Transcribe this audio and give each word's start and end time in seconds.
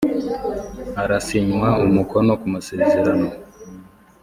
Harasinywa 0.97 1.69
umukono 1.85 2.31
ku 2.41 2.47
masezerano. 2.55 3.29